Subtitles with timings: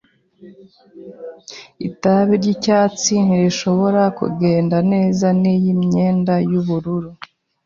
[1.87, 7.11] Itapi yicyatsi ntishobora kugenda neza niyi myenda yubururu.